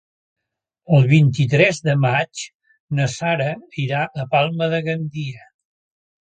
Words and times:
El 0.99 1.03
vint-i-tres 1.09 1.81
de 1.89 1.93
maig 2.05 2.45
na 3.01 3.07
Sara 3.17 3.51
irà 3.85 4.01
a 4.25 4.27
Palma 4.33 4.71
de 4.73 4.81
Gandia. 4.89 5.47